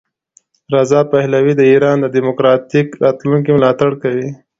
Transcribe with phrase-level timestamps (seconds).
[0.75, 4.29] رضا پهلوي د ایران د دیموکراتیک راتلونکي ملاتړ کوي.